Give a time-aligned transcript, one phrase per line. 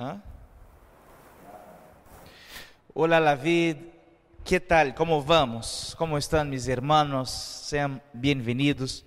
[0.00, 0.22] ¿Ah?
[2.94, 3.78] Hola David,
[4.44, 4.94] ¿qué tal?
[4.94, 5.96] ¿Cómo vamos?
[5.98, 7.30] ¿Cómo están mis hermanos?
[7.30, 9.04] Sean bienvenidos.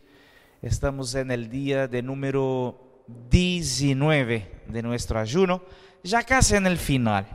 [0.62, 5.64] Estamos en el día de número 19 de nuestro ayuno,
[6.04, 7.26] ya casi en el final.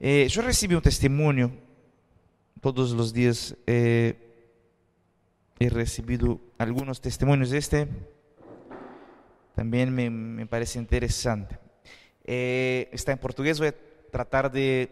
[0.00, 1.52] Eh, yo recibí un testimonio
[2.60, 3.56] todos los días.
[3.68, 4.34] Eh,
[5.60, 7.52] he recibido algunos testimonios.
[7.52, 7.86] Este
[9.54, 11.69] también me, me parece interesante.
[12.24, 13.74] Eh, está en portugués, voy a
[14.10, 14.90] tratar de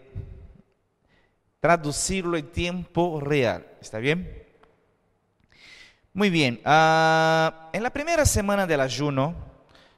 [1.61, 3.67] traducirlo en tiempo real.
[3.81, 4.47] ¿Está bien?
[6.13, 6.61] Muy bien.
[6.65, 9.35] Ah, en la primera semana del ayuno,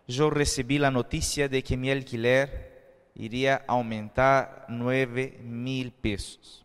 [0.06, 6.64] yo recibí la noticia de que mi alquiler iría a aumentar 9 mil pesos.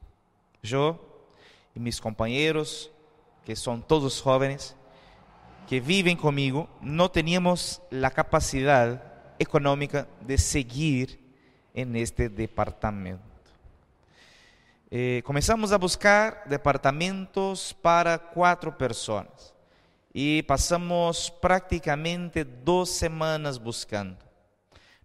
[0.64, 1.30] Yo
[1.76, 2.92] y mis compañeros,
[3.46, 4.76] que son todos jóvenes,
[5.68, 11.20] que viven conmigo, no teníamos la capacidad económica de seguir
[11.74, 13.24] en este departamento.
[14.90, 19.54] Eh, comenzamos a buscar departamentos para cuatro personas
[20.14, 24.24] y pasamos prácticamente dos semanas buscando.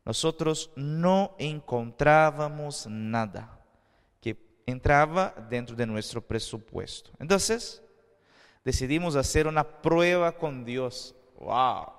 [0.04, 3.58] Nosotros no encontrábamos nada
[4.20, 7.10] que entraba dentro de nuestro presupuesto.
[7.18, 7.82] Entonces,
[8.64, 11.14] decidimos hacer una prueba con Dios.
[11.38, 11.94] ¡Wow!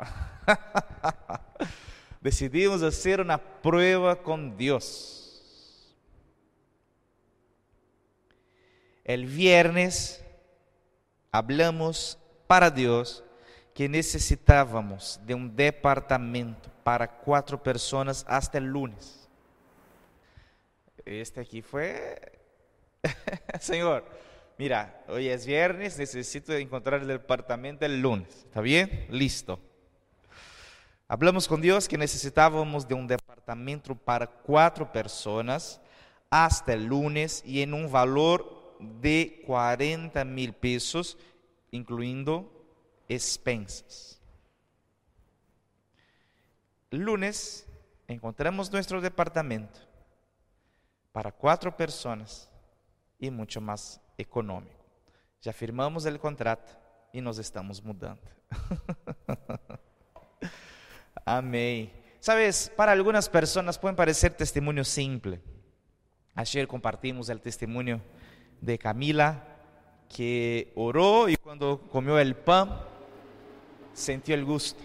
[2.21, 5.17] decidimos hacer una prueba con Dios.
[9.03, 10.23] El viernes
[11.31, 13.23] hablamos para Deus
[13.73, 19.27] que necessitávamos de um departamento para quatro pessoas até o lunes.
[21.03, 21.95] Este aqui foi,
[23.59, 24.03] Senhor,
[24.57, 28.45] mira, hoje é viernes, necessito encontrar o departamento el lunes.
[28.45, 29.07] ¿Está bem?
[29.09, 29.70] Listo.
[31.11, 35.77] Hablamos com Deus que necessitávamos de um departamento para quatro pessoas
[36.67, 41.17] el lunes e em um valor de 40 mil pesos,
[41.69, 42.49] incluindo
[43.09, 44.21] expensas.
[46.89, 47.67] Lunes
[48.07, 49.81] encontramos nuestro departamento
[51.11, 52.49] para cuatro personas
[53.19, 54.85] y mucho más económico.
[55.41, 56.71] Ya firmamos el contrato
[57.11, 58.21] y nos estamos mudando.
[61.25, 61.91] Amém.
[62.19, 65.41] Sabes, para algunas personas pueden parecer testimonio simple.
[66.35, 68.01] Ayer compartimos el testimonio
[68.61, 69.43] de Camila,
[70.07, 72.79] que oró y cuando comió el pan,
[73.93, 74.81] sintió el gusto.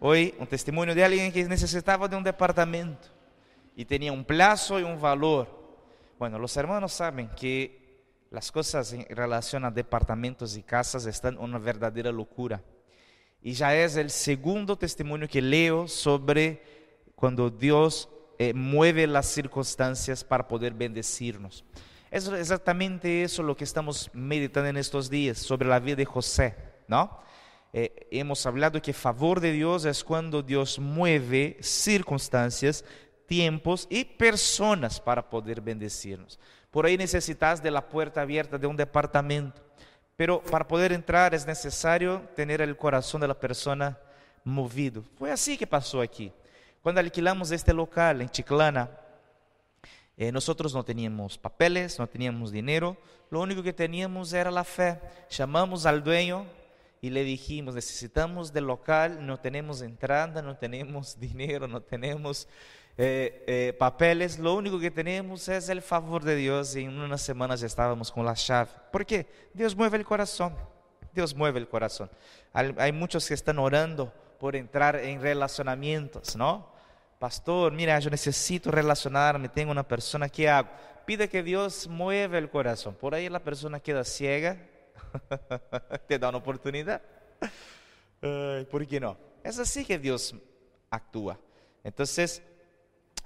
[0.00, 3.08] Hoy un testimonio de alguien que necesitaba de un departamento
[3.74, 5.48] y tenía un plazo y un valor.
[6.18, 11.58] Bueno, los hermanos saben que las cosas en relación a departamentos y casas están una
[11.58, 12.62] verdadera locura.
[13.42, 16.62] Y ya es el segundo testimonio que leo sobre
[17.14, 21.64] cuando Dios eh, mueve las circunstancias para poder bendecirnos.
[22.10, 26.54] Es exatamente eso lo que estamos meditando en estos días sobre la vida de José,
[26.86, 27.20] ¿no?
[27.72, 32.84] Eh, hemos hablado que favor de Dios es cuando Dios mueve circunstancias,
[33.26, 36.38] tiempos y personas para poder bendecirnos.
[36.70, 39.62] Por ahí necesitas de la puerta abierta de un departamento,
[40.18, 43.96] pero para poder entrar es necesario tener el corazón de la persona
[44.42, 45.04] movido.
[45.16, 46.32] Fue así que pasó aquí.
[46.82, 48.90] Cuando alquilamos este local en Chiclana,
[50.16, 52.96] eh, nosotros no teníamos papeles, no teníamos dinero,
[53.30, 54.98] lo único que teníamos era la fe.
[55.30, 56.46] Llamamos al dueño
[57.00, 62.48] y le dijimos, necesitamos del local, no tenemos entrada, no tenemos dinero, no tenemos
[63.00, 67.22] eh, eh, papeles, lo único que tenemos es el favor de Dios y en unas
[67.22, 68.70] semanas estábamos con la llave.
[68.90, 69.24] ¿Por qué?
[69.54, 70.52] Dios mueve el corazón,
[71.14, 72.10] Dios mueve el corazón.
[72.52, 76.72] Hay, muchos que están orando por entrar en relacionamientos, ¿no?
[77.20, 80.68] Pastor, mira, yo necesito relacionarme, tengo una persona que hago.
[81.06, 82.96] Pide que Dios mueva el corazón.
[82.96, 84.56] Por ahí la persona queda ciega,
[86.08, 87.00] te da una oportunidad.
[88.68, 89.16] ¿Por qué no?
[89.44, 90.34] Es así que Dios
[90.90, 91.38] actúa.
[91.84, 92.42] Entonces,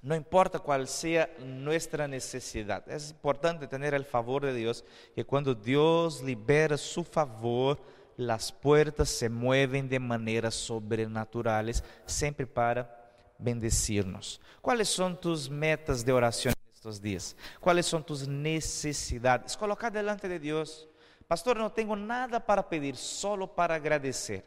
[0.02, 4.84] no importa cuál sea nuestra necesidad, es importante tener el favor de Dios,
[5.14, 7.80] que cuando Dios libera su favor,
[8.16, 14.40] las puertas se mueven de maneras sobrenaturales, siempre para bendecirnos.
[14.60, 17.36] ¿Cuáles son tus metas de oración en estos días?
[17.60, 19.56] ¿Cuáles son tus necesidades?
[19.56, 20.88] Colocar delante de Dios.
[21.28, 24.44] Pastor, no tengo nada para pedir, solo para agradecer.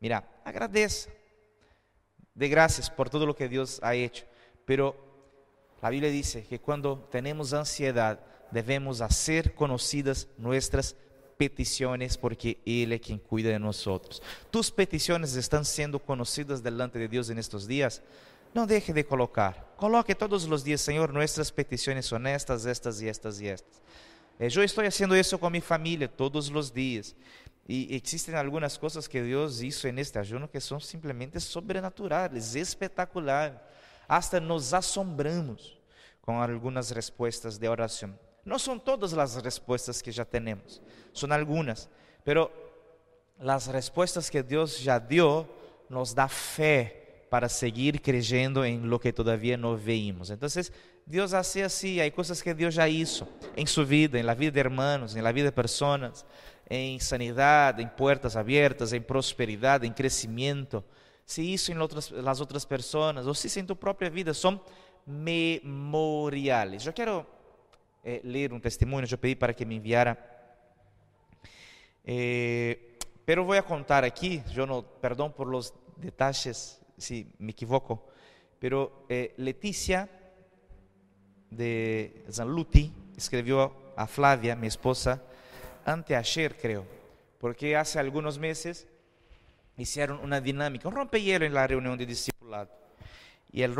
[0.00, 1.14] Mira, agradece.
[2.34, 4.24] De gracias por todo lo que Dios ha hecho.
[4.64, 4.96] Pero
[5.82, 8.20] la Biblia dice que cuando tenemos ansiedad,
[8.50, 10.96] debemos hacer conocidas nuestras
[11.36, 14.22] peticiones porque Él es quien cuida de nosotros.
[14.50, 18.02] Tus peticiones están siendo conocidas delante de Dios en estos días.
[18.54, 19.74] Não deixe de colocar.
[19.76, 23.82] Coloque todos os dias, Senhor, nossas petições são estas, estas e estas e estas.
[24.38, 27.14] Eu eh, estou fazendo isso com minha família todos os dias.
[27.68, 33.58] E existem algumas coisas que Deus hizo neste ayuno que são simplesmente sobrenaturais, espetaculares.
[34.08, 35.78] Hasta nos assombramos
[36.20, 38.18] com algumas respostas de oração.
[38.44, 40.80] Não são todas as respostas que já temos,
[41.12, 41.88] são algumas,
[42.26, 42.48] mas
[43.48, 45.48] as respostas que Deus já deu
[45.88, 50.30] nos dá fé para seguir creyendo em lo que todavía não veímos.
[50.30, 50.48] Então,
[51.06, 54.52] Deus hace assim, há coisas que Deus já hizo em sua vida, em la vida
[54.52, 56.24] de hermanos, em la vida de pessoas
[56.68, 60.82] em sanidade, em portas abertas, em prosperidade, em crescimento,
[61.26, 64.60] se isso em outras, nas outras pessoas, ou se em tu própria vida, são
[65.06, 66.86] memoriales.
[66.86, 67.26] Eu quero
[68.04, 70.18] eh, ler um testemunho, eu pedi para que me enviara,
[72.04, 72.78] eh,
[73.24, 78.06] pero vou contar aqui, eu não, perdão por los detalles se me equivoco,
[78.58, 80.08] pero eh, Letícia
[81.50, 85.22] de Zanluti escreveu a Flávia, minha esposa,
[85.86, 86.86] anteayer creo,
[87.38, 88.86] porque hace algunos meses
[89.76, 92.70] hicieron una dinámica, un rompehielo en la reunión de discipulado.
[93.52, 93.74] Y el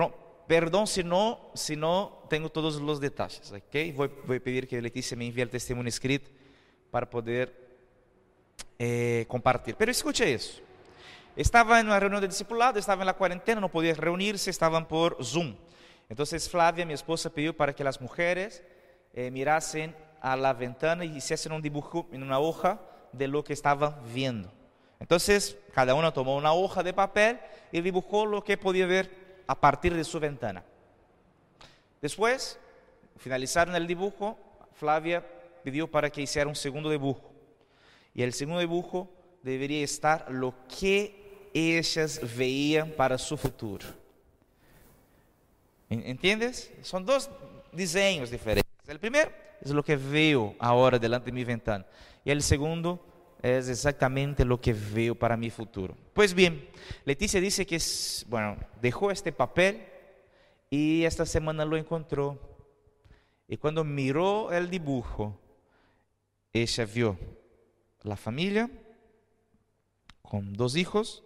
[0.47, 3.95] perdón si no, si no tengo todos los detalles, ¿ok?
[3.95, 6.31] Voy, voy a pedir que Leticia me envíe el testimonio escrito
[6.91, 7.53] para poder
[8.79, 9.75] eh, compartir.
[9.77, 10.61] Pero escuche eso.
[11.37, 15.17] Estaba en una reunión de discipulado, estaba en la cuarentena, no podía reunirse, estaban por
[15.25, 15.57] Zoom.
[16.09, 18.63] Entonces Flavia, mi esposa, pidió para que las mujeres
[19.13, 22.81] eh, mirasen a la ventana y hicieron un dibujo en una hoja
[23.13, 24.53] de lo que estaban viendo.
[25.05, 27.39] Entonces, cada uno tomó una hoja de papel
[27.71, 30.65] y dibujó lo que podía ver a partir de su ventana.
[32.01, 32.59] Después,
[33.19, 34.39] finalizaron el dibujo,
[34.73, 35.23] Flavia
[35.63, 37.31] pidió para que hiciera un segundo dibujo.
[38.15, 39.11] Y el segundo dibujo
[39.43, 43.85] debería estar lo que ellas veían para su futuro.
[45.91, 46.73] ¿Entiendes?
[46.81, 47.29] Son dos
[47.73, 48.73] diseños diferentes.
[48.89, 49.31] El primero
[49.61, 51.85] es lo que veo ahora delante de mi ventana.
[52.25, 53.14] Y el segundo
[53.45, 55.95] es exactamente lo que veo para mi futuro.
[56.15, 56.67] Pues bien,
[57.05, 57.79] Leticia dice que,
[58.29, 59.85] bueno, dejó este papel
[60.71, 62.39] y esta semana lo encontró.
[63.47, 65.39] Y cuando miró el dibujo,
[66.55, 67.19] ella vio
[68.03, 68.71] la familia
[70.23, 71.23] con dos hijos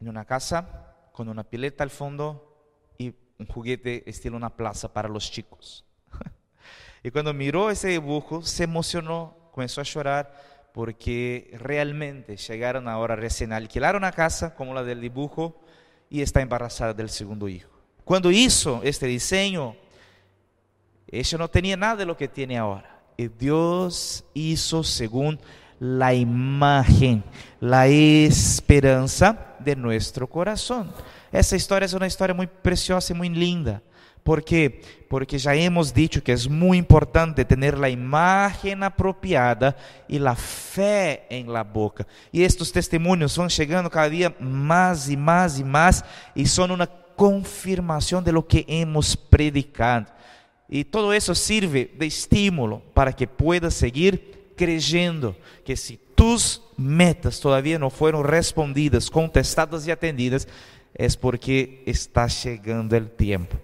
[0.00, 2.58] en una casa con una pileta al fondo
[2.98, 5.86] y un juguete estilo una plaza para los chicos.
[7.02, 13.52] Y cuando miró ese dibujo, se emocionó, comenzó a llorar, porque realmente llegaron ahora recién
[13.52, 15.54] alquilar una casa como la del dibujo
[16.10, 17.70] y está embarazada del segundo hijo.
[18.04, 19.76] Cuando hizo este diseño,
[21.06, 23.04] ella no tenía nada de lo que tiene ahora.
[23.16, 25.38] Y Dios hizo según
[25.78, 27.22] la imagen,
[27.60, 30.92] la esperanza de nuestro corazón.
[31.30, 33.80] Essa história é uma história muito preciosa e muito linda.
[34.24, 34.80] ¿Por qué?
[35.06, 39.76] Porque ya hemos dicho que es muy importante tener la imagen apropiada
[40.08, 42.06] y la fe en la boca.
[42.32, 46.02] Y estos testimonios van llegando cada día más y más y más
[46.34, 50.06] y son una confirmación de lo que hemos predicado.
[50.70, 55.36] Y todo eso sirve de estímulo para que puedas seguir creyendo
[55.66, 60.48] que si tus metas todavía no fueron respondidas, contestadas y atendidas,
[60.94, 63.58] es porque está llegando el tiempo.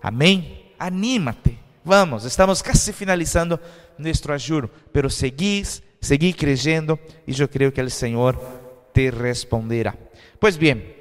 [0.00, 0.72] Amém?
[0.78, 1.58] Anímate.
[1.84, 3.60] Vamos, estamos casi finalizando
[3.96, 8.38] nuestro ayuno, pero seguís, seguí creyendo y yo creo que el Señor
[8.92, 9.96] te responderá.
[10.38, 10.94] Pues bien,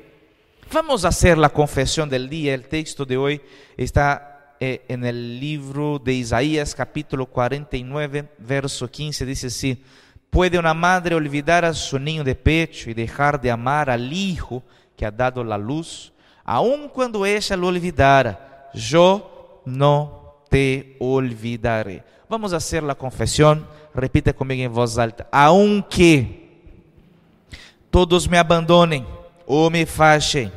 [0.71, 2.53] vamos a hacer la confesión del día.
[2.53, 3.41] El texto de hoy
[3.75, 9.25] está eh, en el libro de Isaías capítulo 49, verso 15.
[9.25, 9.83] Dice así,
[10.29, 14.63] ¿puede una madre olvidar a su niño de pecho y dejar de amar al hijo
[14.95, 16.13] que ha dado la luz?
[16.43, 22.03] Aun cuando ella lo olvidara, yo no te olvidaré.
[22.29, 23.65] Vamos a hacer la confesión.
[23.93, 25.27] Repita conmigo en voz alta.
[25.31, 26.47] Aunque
[27.89, 29.05] todos me abandonen
[29.45, 30.51] o me fallen,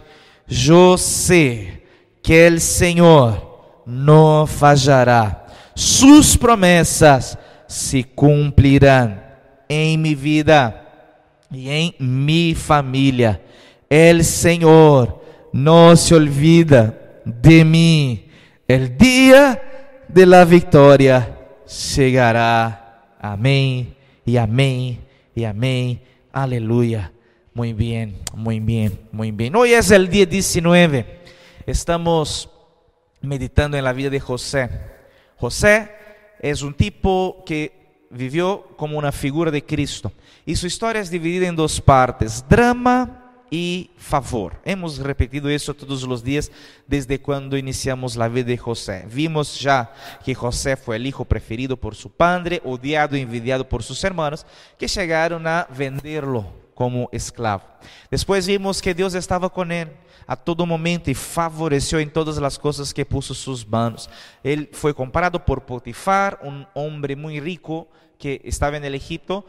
[0.47, 1.87] yo sé
[2.23, 5.47] que el Señor no fallará.
[5.75, 9.25] Sus promesas se cumplirán
[9.69, 11.17] en mi vida
[11.51, 13.41] y en mi familia.
[13.89, 17.00] El Señor no se olvida
[17.41, 18.25] de mim.
[18.67, 19.61] El dia
[20.09, 23.15] de la victoria chegará.
[23.21, 23.97] Amém
[24.27, 25.01] e amém
[25.35, 26.01] e amém.
[26.33, 27.13] Aleluia.
[27.55, 29.55] Muito bem, muito bem, muito bem.
[29.55, 31.05] Hoje é o dia 19.
[31.67, 32.49] Estamos
[33.21, 34.71] meditando en la vida de José.
[35.37, 35.91] José
[36.41, 37.73] es un tipo que
[38.11, 40.13] vivió como una figura de Cristo.
[40.47, 43.20] Y su historia es dividida en dos partes, drama
[43.51, 44.61] y favor.
[44.65, 46.51] Hemos repetido eso todos los días
[46.87, 49.07] desde cuando iniciamos la vida de José.
[49.13, 49.93] Vimos ya
[50.25, 54.47] que José fue el hijo preferido por su padre, odiado y envidiado por sus hermanos,
[54.79, 57.65] que llegaron a venderlo como esclavo.
[58.11, 59.91] Después vimos que Dios estaba con él
[60.27, 64.09] a todo momento y favoreció en todas las cosas que puso sus manos.
[64.45, 69.45] Él fue comparado por Potifar, un hombre muy rico que estaba en el Egipto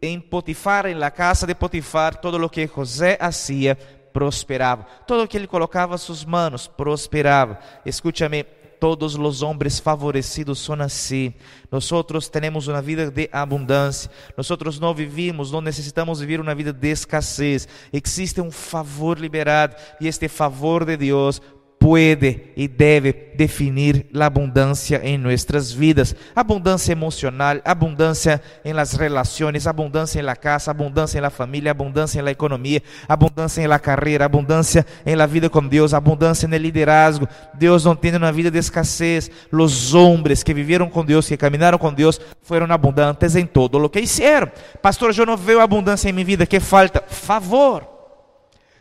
[0.00, 3.76] en Potifar, en la casa de Potifar, todo lo que José hacía
[4.12, 4.86] prosperaba.
[5.06, 7.60] Todo lo que él colocaba sus manos prosperaba.
[7.84, 8.44] Escúchame,
[8.78, 11.34] todos los hombres favorecidos son así.
[11.70, 14.10] Nosotros tenemos una vida de abundancia.
[14.36, 17.68] Nosotros no vivimos, no necesitamos vivir una vida de escasez.
[17.92, 21.42] Existe un favor liberado y este favor de Dios
[21.88, 26.14] puede y debe definir la abundancia en nuestras vidas.
[26.34, 32.18] Abundancia emocional, abundancia en las relaciones, abundancia en la casa, abundancia en la familia, abundancia
[32.18, 36.52] en la economía, abundancia en la carrera, abundancia en la vida con Dios, abundancia en
[36.52, 37.26] el liderazgo.
[37.58, 39.32] Dios no tiene una vida de escasez.
[39.50, 43.90] Los hombres que vivieron con Dios, que caminaron con Dios, fueron abundantes en todo lo
[43.90, 44.52] que hicieron.
[44.82, 46.44] Pastor, yo no veo abundancia en mi vida.
[46.44, 47.02] ¿Qué falta?
[47.08, 47.97] Favor.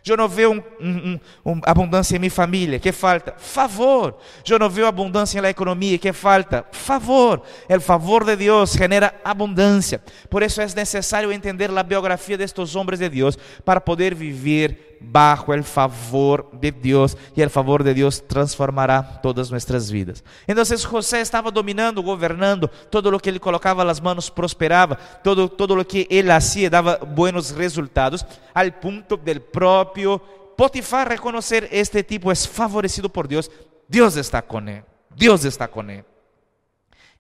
[0.10, 3.34] Eu não vejo um, um, um, abundância em minha família, que falta?
[3.38, 4.18] Favor.
[4.48, 6.66] Eu não vejo abundância na economia, que falta?
[6.72, 7.42] Favor.
[7.70, 10.02] O favor de Deus genera abundância.
[10.30, 15.54] Por isso é necessário entender a biografia destes homens de Deus para poder viver bajo
[15.54, 20.24] el favor de Dios y el favor de Dios transformará todas nuestras vidas.
[20.46, 25.76] Entonces José estaba dominando, gobernando, todo lo que él colocaba las manos prosperaba, todo, todo
[25.76, 30.22] lo que él hacía daba buenos resultados, al punto del propio
[30.58, 33.52] Potifar reconocer este tipo es favorecido por Dios,
[33.88, 34.84] Dios está con él,
[35.16, 36.04] Dios está con él.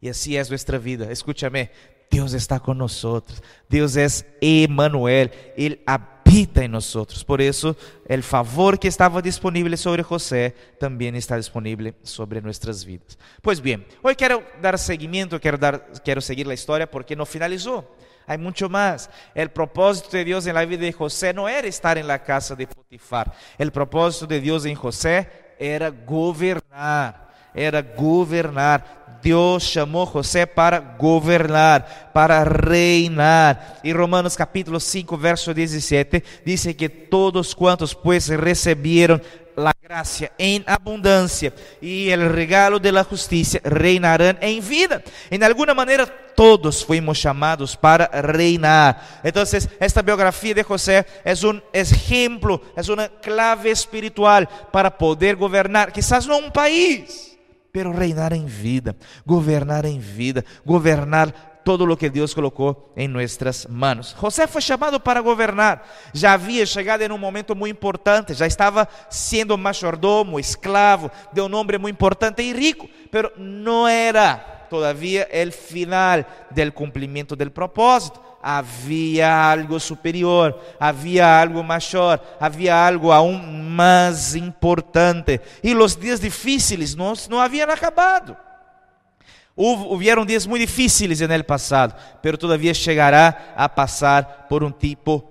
[0.02, 1.70] Y así es nuestra vida, escúchame,
[2.10, 5.32] Dios está con nosotros, Dios es Emmanuel,
[5.86, 7.24] habita en nosotros.
[7.24, 7.76] Por eso
[8.08, 13.18] el favor que estaba disponible sobre José también está disponible sobre nuestras vidas.
[13.42, 17.96] Pues bien, hoy quiero dar seguimiento, quiero, dar, quiero seguir la historia porque no finalizó.
[18.26, 19.10] Hay mucho más.
[19.34, 22.68] El propósito de Dios en la vida de José no era estar la casa de
[22.68, 23.32] Potifar.
[23.58, 27.30] El propósito de Dios en José era gobernar.
[27.54, 28.98] Era gobernar.
[29.22, 33.78] Deus chamou José para governar, para reinar.
[33.84, 39.22] E Romanos capítulo 5, verso 17, diz que todos quantos pues receberam
[39.56, 45.04] a graça em abundância e o regalo de justiça reinarão em vida.
[45.30, 49.22] Em alguma maneira, todos fuimos chamados para reinar.
[49.24, 49.44] Então,
[49.80, 56.26] esta biografia de José é um exemplo, é uma clave espiritual para poder governar, quizás
[56.26, 57.28] não um país
[57.78, 63.68] pero reinar em vida, governar em vida, governar todo o que Deus colocou em nossas
[63.70, 64.16] mãos.
[64.22, 68.88] José foi chamado para governar, já havia chegado em um momento muito importante, já estava
[69.10, 74.38] sendo machordomo, escravo de um homem muito importante e rico, pero não era
[74.70, 83.12] todavia o final del cumprimento del propósito havia algo superior, havia algo maior, havia algo
[83.12, 83.42] aún
[83.76, 85.42] mais importante.
[85.62, 88.47] E os dias difíceis não, não haviam acabado.
[89.58, 95.24] Houveram dias muito difíceis no passado, pero todavia chegará a passar por um tipo,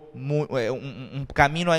[0.59, 1.71] eh, um, um caminho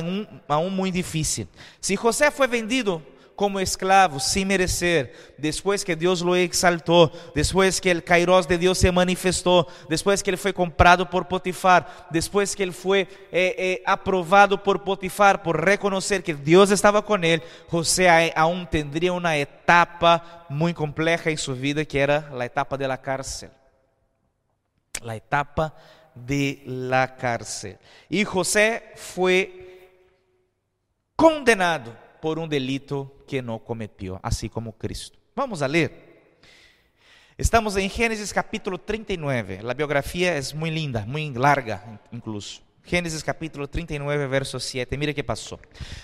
[0.48, 1.46] aún muito difícil.
[1.82, 3.04] Se José foi vendido
[3.38, 8.80] como esclavo sin merecer, después que Dios lo exaltó, después que el kairos de Dios
[8.80, 13.84] se manifestó, después que él fue comprado por Potifar, después que él fue eh, eh,
[13.86, 20.48] aprobado por Potifar por reconocer que Dios estaba con él, José aún tendría una etapa
[20.50, 23.52] muy compleja en su vida que era la etapa de la cárcel.
[25.04, 25.76] La etapa
[26.16, 27.78] de la cárcel.
[28.10, 29.92] Y José fue
[31.16, 35.18] condenado por um delito que não cometeu, assim como Cristo.
[35.36, 36.08] Vamos a ler.
[37.38, 39.60] Estamos em Gênesis capítulo 39.
[39.68, 42.62] A biografia é muito linda, muito larga, incluso.
[42.84, 44.98] Gênesis capítulo 39, verso 7.
[44.98, 45.60] Mira que passou.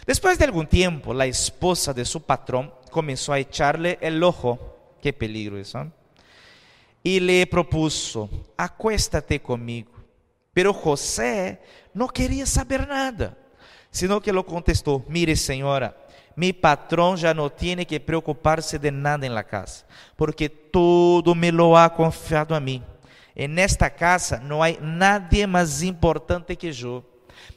[0.05, 4.59] Depois de algum tempo, a esposa de seu patrão começou a echarle el ojo.
[5.01, 5.77] Que peligro isso.
[7.03, 9.91] E le propuso: Acuéstate comigo.
[10.53, 11.61] Pero José
[11.93, 13.35] não queria saber nada,
[13.89, 15.97] sino que lo contestou: Mire, senhora,
[16.35, 19.85] mi patrón ya no tiene que preocuparse de nada en la casa,
[20.15, 22.81] porque todo me lo ha confiado a mí.
[23.35, 27.03] En esta casa no hay nadie más importante que yo.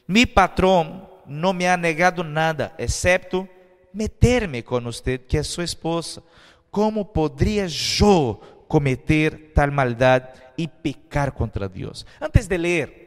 [0.06, 3.48] Mi patrón no me ha negado nada, excepto
[3.92, 6.22] meterme con usted, que es su esposa.
[6.70, 12.06] ¿Cómo podría yo cometer tal maldad y pecar contra Dios?
[12.20, 13.06] Antes de leer,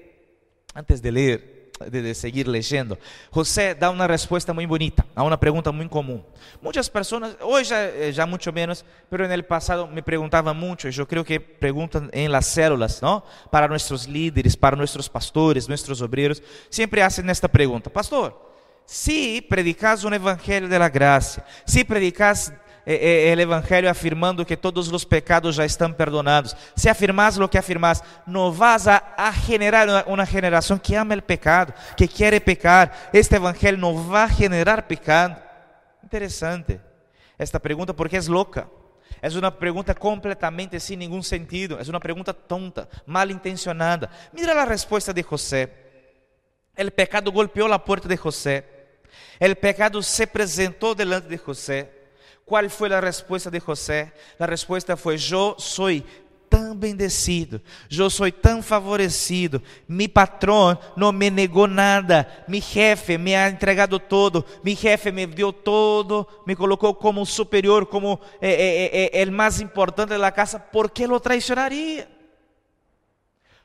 [0.74, 2.98] antes de leer, de, seguir leyendo.
[3.32, 6.24] José da una respuesta muy bonita a una pregunta muy común.
[6.62, 10.88] Muchas personas, hoy ya, eh, ya mucho menos, pero en el pasado me preguntaban mucho,
[10.88, 13.24] y yo creo que preguntan en las células, ¿no?
[13.52, 18.50] Para nuestros líderes, para nuestros pastores, nuestros obreros, siempre hacen esta pregunta, pastor,
[18.86, 22.52] si predicas un evangelio de la gracia, si predicas
[22.86, 26.56] eh, el Evangelio afirmando que todos los pecados ya están perdonados.
[26.76, 31.24] Si afirmas lo que afirmas, no vas a, a generar una, generación que ama el
[31.24, 32.92] pecado, que quiere pecar.
[33.14, 35.38] Este Evangelio no va a generar pecado.
[36.04, 36.90] Interesante
[37.40, 38.70] esta pregunta porque es loca.
[39.22, 41.80] Es una pregunta completamente sin ningún sentido.
[41.80, 44.10] Es una pregunta tonta, malintencionada.
[44.34, 45.74] Mira la respuesta de José.
[46.76, 48.66] El pecado golpeó la puerta de José.
[49.40, 51.99] El pecado se presentó delante de José.
[52.50, 54.12] ¿Cuál fue la respuesta de José?
[54.40, 56.04] La respuesta fue, yo soy
[56.50, 63.38] tan bendecido, yo soy tan favorecido, mi patrón no me negó nada, mi jefe me
[63.38, 68.90] ha entregado todo, mi jefe me dio todo, me colocó como superior, como eh, eh,
[68.94, 72.10] eh, el más importante de la casa, ¿por qué lo traicionaría?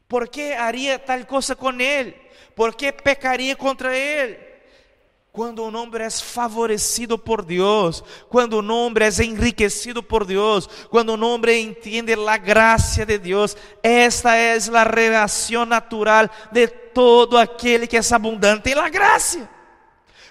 [0.07, 2.15] ¿Por qué haría tal cosa con él?
[2.55, 4.54] ¿Por qué pecaría contra él?
[5.35, 11.13] Quando um homem é favorecido por Deus, quando um homem é enriquecido por Deus, quando
[11.13, 17.89] um homem entende a graça de Deus, esta é a relação natural de todo aquele
[17.89, 19.51] que é abundante em la graça.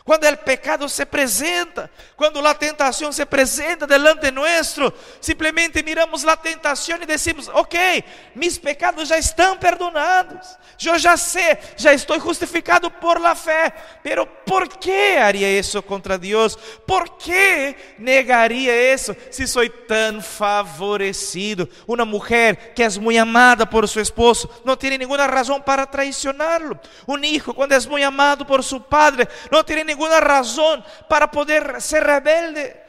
[0.05, 6.36] Quando o pecado se apresenta, quando a tentação se apresenta delante nuestro, simplesmente miramos a
[6.36, 8.03] tentação e decimos: Ok,
[8.36, 14.25] mis pecados já estão perdonados, eu já sei, já estou justificado por la fé, pero
[14.25, 16.57] ¿por que haria isso contra Deus?
[16.86, 21.69] ¿Por que negaria isso se sou tão favorecido?
[21.88, 26.77] Uma mulher que é muito amada por seu esposo não tem nenhuma razão para traicioná-lo.
[27.07, 31.82] Um hijo, quando é muito amado por seu padre, não tem ninguna razón para poder
[31.82, 32.82] ser rebelde.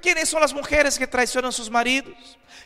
[0.00, 2.14] ¿Quiénes son las mujeres que traicionan a sus maridos?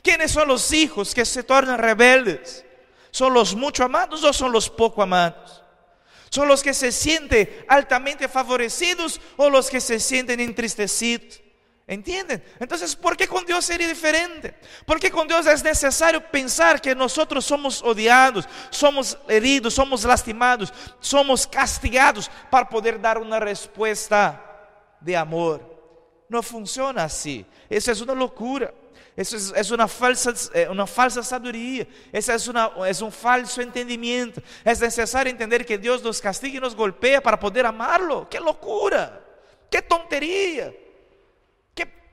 [0.02, 2.64] ¿Quiénes son los hijos que se tornan rebeldes?
[3.10, 5.62] ¿Son los mucho amados o son los poco amados?
[6.30, 11.43] ¿Son los que se sienten altamente favorecidos o los que se sienten entristecidos?
[11.86, 12.42] ¿Entienden?
[12.58, 14.54] Entonces, ¿por qué con Dios sería diferente?
[14.86, 20.72] ¿Por qué con Dios es necesario pensar que nosotros somos odiados, somos heridos, somos lastimados,
[20.98, 24.42] somos castigados para poder dar una respuesta
[24.98, 25.60] de amor?
[26.26, 27.44] No funciona así.
[27.68, 28.72] Eso es una locura.
[29.14, 31.86] Eso es, es una, falsa, eh, una falsa sabiduría.
[32.10, 34.40] Eso es, una, es un falso entendimiento.
[34.64, 38.26] Es necesario entender que Dios nos castiga y nos golpea para poder amarlo.
[38.30, 39.20] ¡Qué locura!
[39.70, 40.72] ¡Qué tontería!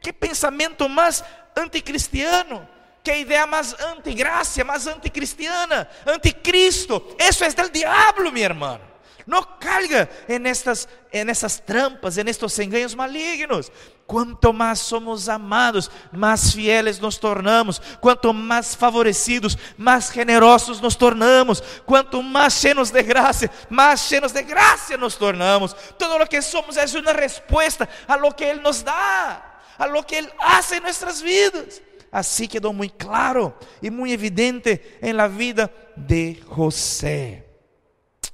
[0.01, 1.23] Que pensamento mais
[1.55, 2.67] anticristiano,
[3.03, 7.15] que ideia mais antigracia, mais anticristiana, anticristo.
[7.19, 8.81] Isso é del diabo, minha irmã.
[9.27, 13.71] Não caiga en estas, en essas trampas, en estos engaños malignos.
[14.07, 17.79] Quanto mais somos amados, mais fieles nos tornamos.
[18.01, 21.61] Quanto mais favorecidos, mais generosos nos tornamos.
[21.85, 25.73] Quanto mais cheios de graça, mais cheios de graça nos tornamos.
[25.97, 30.05] Todo o que somos é uma resposta a lo que Ele nos dá a lo
[30.05, 31.81] que Él hace en nuestras vidas.
[32.11, 37.45] Así quedó muy claro y muy evidente en la vida de José.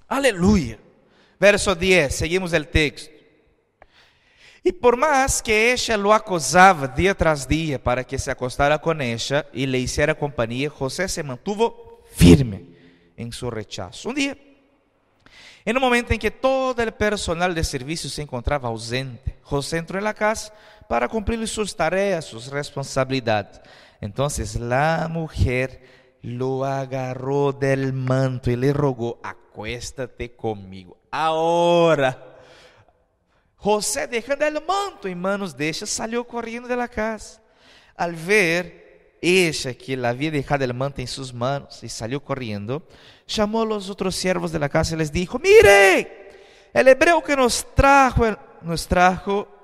[0.08, 0.80] Aleluya.
[1.40, 3.18] Verso 10, seguimos el texto.
[4.64, 9.00] E por mais que ella lo acosava dia tras dia para que se acostara com
[9.00, 12.76] ella e le hiciera companhia, José se mantuvo firme
[13.18, 14.10] em seu rechazo.
[14.10, 14.38] Um dia,
[15.70, 20.02] em um momento em que todo o personal de serviço se encontrava ausente, José entrou
[20.02, 20.50] na casa
[20.88, 23.60] para cumplir sus tareas, sus responsabilidades.
[24.00, 25.84] Entonces la mujer
[26.22, 30.98] lo agarró del manto y le rogó, acuéstate conmigo.
[31.12, 32.38] Ahora,
[33.58, 37.42] José dejando el manto en manos de ella, salió corriendo de la casa.
[37.98, 38.87] Al ver
[39.22, 42.88] ella que la había dejado el manto en sus manos y salió corriendo,
[43.28, 46.30] llamó a los otros siervos de la casa y les dijo, mire,
[46.74, 48.26] el hebreo que nos trajo,
[48.62, 49.58] nos trajo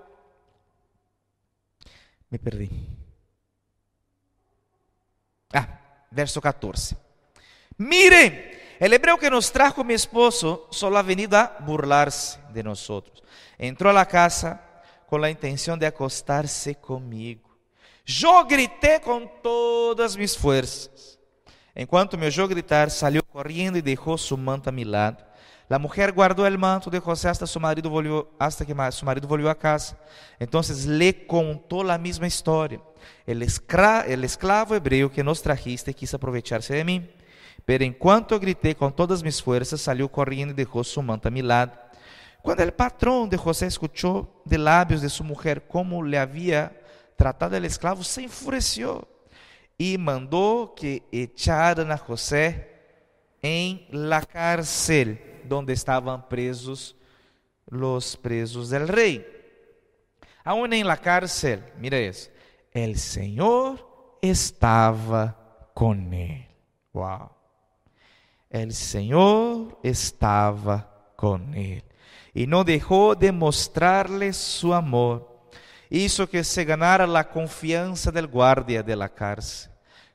[2.34, 2.68] me perdi.
[5.54, 5.68] Ah,
[6.10, 6.98] verso 14.
[7.78, 13.24] Miren, el hebreo que nos trajo mi esposo solo ha venido a burlarse de nosotros.
[13.56, 17.53] Entró a la casa con la intención de acostarse conmigo.
[18.06, 21.18] Yo grité con todas mis fuerzas.
[21.74, 25.18] Enquanto me oyó gritar, salió corriendo y dejó su manto a mi lado.
[25.70, 27.90] La mujer guardó el manto de José hasta, marido
[28.68, 29.98] que su marido volvió a casa.
[30.38, 32.82] Entonces le contó la misma historia.
[33.26, 37.10] El, escra, el esclavo hebreo que nos trajiste quiso aprovecharse de mí.
[37.66, 41.42] Pero enquanto gritei com todas mis fuerzas, salió corriendo y dejó su manta a mi
[41.42, 41.72] lado.
[42.42, 46.83] Cuando el patrón de José escuchó de labios de su mujer cómo le había
[47.24, 49.08] tratado el esclavo, se enfureció
[49.78, 52.70] y mandó que echaran a José
[53.42, 56.98] en la cárcel donde estaban presos
[57.68, 59.26] los presos del rey.
[60.44, 62.30] Aún en la cárcel, mira eso,
[62.74, 66.46] el Señor estaba con él.
[66.92, 67.30] Wow.
[68.50, 71.86] El Señor estaba con él
[72.34, 75.33] y no dejó de mostrarle su amor.
[75.96, 79.70] Hizo que se ganara la confianza del guardia de la cárcel,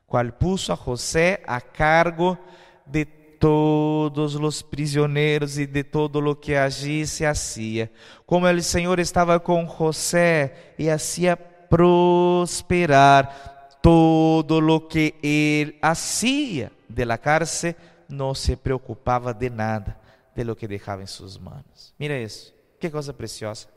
[0.05, 2.37] cual puso a José a cargo
[2.85, 7.89] de todos los prisioneros y de todo lo que allí se hacía.
[8.25, 11.37] Como el Señor estaba con José y hacía
[11.69, 17.77] prosperar todo lo que él hacía de la cárcel,
[18.09, 19.97] no se preocupaba de nada
[20.35, 21.93] de lo que dejaba en sus manos.
[21.97, 23.69] Mira eso, qué cosa preciosa.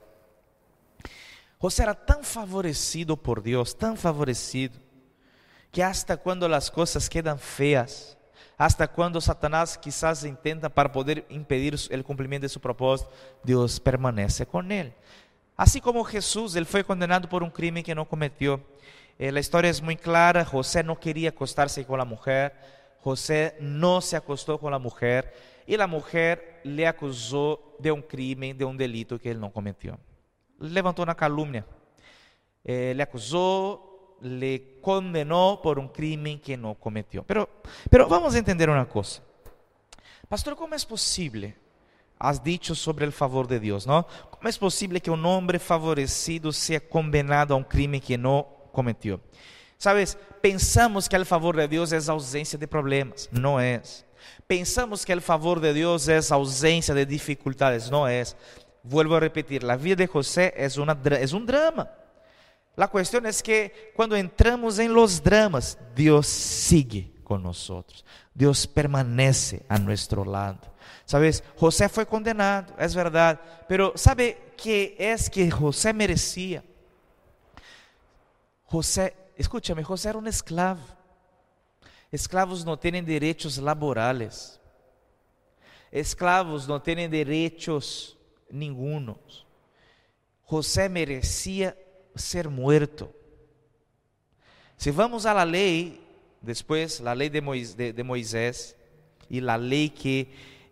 [1.62, 4.75] José era tan favorecido por Dios, tan favorecido,
[5.70, 8.18] que hasta cuando las cosas quedan feas,
[8.59, 13.12] hasta cuando Satanás quizás intenta para poder impedir el cumplimiento de su propósito,
[13.44, 14.92] Dios permanece con él.
[15.57, 18.61] Así como Jesús, él fue condenado por un crimen que no cometió.
[19.16, 22.55] Eh, historia es muy clara, José no quería acostarse con la mujer,
[23.05, 25.33] José no se acostó con la mujer
[25.64, 29.96] y la mujer le acusó de un crimen, de un delito que él no cometió.
[30.62, 31.66] Levantó una calumnia,
[32.64, 37.25] eh, le acusó, le condenó por un crimen que no cometió.
[37.25, 37.48] Pero,
[37.90, 39.22] pero vamos a entender una cosa.
[40.29, 41.57] Pastor, ¿cómo es posible?
[42.18, 44.07] Has dicho sobre el favor de Dios, ¿no?
[44.31, 49.20] ¿Cómo es posible que un hombre favorecido sea condenado a un crimen que no cometió?
[49.77, 53.29] Sabes, pensamos que el favor de Dios es ausencia de problemas.
[53.33, 54.07] No es.
[54.46, 57.90] Pensamos que el favor de Dios es ausencia de dificultades.
[57.90, 58.37] No es.
[58.83, 61.90] Vuelvo a repetir, la vida de José es, una, es un drama.
[62.75, 68.05] La cuestión es que cuando entramos en los dramas, Dios sigue con nosotros.
[68.35, 70.61] Dios permanece a nuestro lado.
[71.05, 76.64] Sabes, José fue condenado, es verdad, pero ¿sabe qué es que José merecía?
[78.64, 80.83] José Escúchame, José era un esclavo.
[82.11, 84.61] Esclavos no tienen derechos laborales.
[85.90, 88.16] Esclavos no tienen derechos
[88.53, 89.47] ningunos.
[90.43, 91.77] José merecía
[92.15, 93.12] ser muerto.
[94.77, 96.05] Si vamos a la ley,
[96.41, 98.77] después la ley de Moisés, de, de Moisés
[99.29, 100.21] y la ley que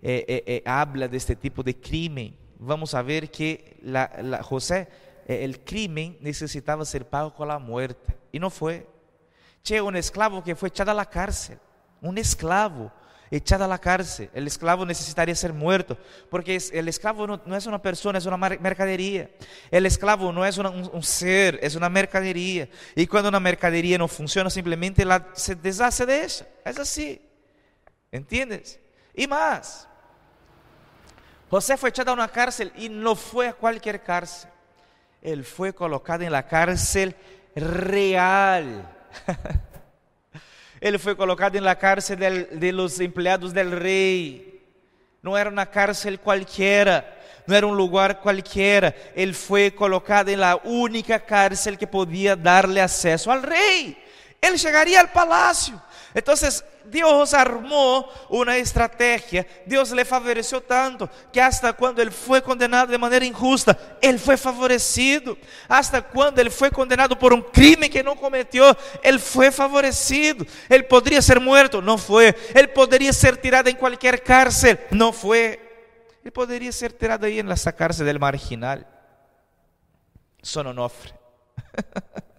[0.02, 4.42] eh, eh, eh, habla de este tipo de crimen, vamos a ver que la, la
[4.42, 4.88] José,
[5.26, 8.16] eh, el crimen necesitaba ser pago con la muerte.
[8.32, 8.86] Y no fue.
[9.62, 11.58] Che, un esclavo que fue echado a la cárcel.
[12.00, 12.92] Un esclavo
[13.36, 14.28] echado a la cárcel.
[14.34, 15.96] El esclavo necesitaría ser muerto.
[16.28, 19.30] Porque el esclavo no, es una persona, es una mercadería.
[19.70, 22.68] El esclavo no es un, ser, es una mercadería.
[22.96, 26.46] Y cuando una mercadería no funciona, simplemente la, se deshace de ella.
[26.64, 27.22] Es así.
[28.10, 28.80] ¿Entiendes?
[29.14, 29.86] Y más.
[31.48, 34.50] José fue echado a una cárcel y no fue a cualquier cárcel.
[35.22, 37.14] Él fue colocado en la cárcel
[37.54, 38.88] real.
[40.80, 44.62] Él fue colocado en la cárcel de los empleados del rey.
[45.22, 48.94] No era una cárcel cualquiera, no era un lugar cualquiera.
[49.14, 53.96] Él fue colocado en la única cárcel que podía darle acceso al rey.
[54.40, 55.80] Él llegaría al palacio.
[56.14, 62.88] Entonces, Dios armó una estrategia, Dios le favoreció tanto que hasta cuando él fue condenado
[62.88, 65.36] de manera injusta, él fue favorecido.
[65.68, 70.44] Hasta cuando él fue condenado por un crimen que no cometió, él fue favorecido.
[70.68, 72.36] Él podría ser muerto, no fue.
[72.54, 75.68] Él podría ser tirado en cualquier cárcel, no fue.
[76.24, 78.86] Él podría ser tirado ahí en esa cárcel del marginal.
[80.42, 81.12] Sononofre.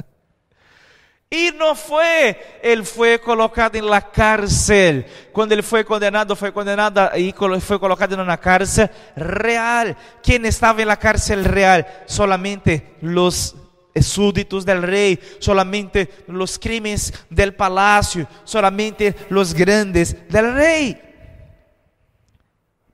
[1.34, 5.06] Y no fue, él fue colocado en la cárcel.
[5.32, 9.96] Cuando él fue condenado, fue condenado y fue colocado en una cárcel real.
[10.22, 11.88] ¿Quién estaba en la cárcel real?
[12.06, 13.56] Solamente los
[13.96, 21.02] súbditos del rey, solamente los crímenes del palacio, solamente los grandes del rey.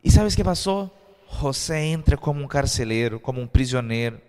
[0.03, 0.93] ¿Y sabes qué pasó?
[1.25, 4.21] José entra como un carcelero, como un prisionero.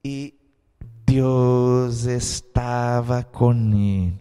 [0.00, 0.39] Y
[1.10, 4.12] Dios estaba con él.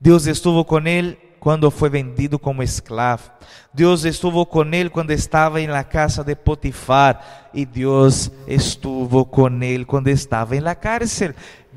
[0.00, 3.24] Dios estuvo con él cuando fue vendido como esclavo.
[3.74, 7.50] Dios estuvo con él cuando estaba en la casa de Potifar.
[7.52, 11.34] Y Dios estuvo con él cuando estaba en la cárcel.